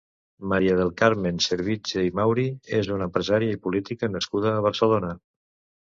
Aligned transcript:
Maria 0.53 0.77
del 0.79 0.87
Carme 1.01 1.31
Servitje 1.47 2.05
i 2.07 2.13
Mauri 2.21 2.47
és 2.79 2.91
una 2.97 3.09
empresària 3.09 3.59
i 3.59 3.61
política 3.67 4.11
nascuda 4.15 4.55
a 4.55 4.65
Barcelona. 4.71 5.13